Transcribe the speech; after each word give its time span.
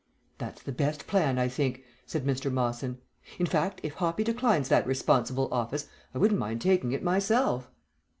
"That's 0.39 0.63
the 0.63 0.71
best 0.71 1.05
plan, 1.05 1.37
I 1.37 1.47
think," 1.47 1.83
said 2.07 2.25
Mr. 2.25 2.51
Mawson. 2.51 2.97
"In 3.37 3.45
fact, 3.45 3.81
if 3.83 3.93
Hoppy 3.93 4.23
declines 4.23 4.67
that 4.69 4.87
responsible 4.87 5.47
office, 5.53 5.89
I 6.15 6.17
wouldn't 6.17 6.39
mind 6.39 6.59
taking 6.61 6.91
it 6.91 7.03
myself." 7.03 7.69